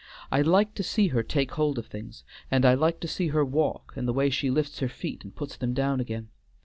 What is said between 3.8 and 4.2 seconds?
and the